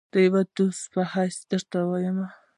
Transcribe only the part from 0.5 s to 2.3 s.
دوست په حیث درته وایم.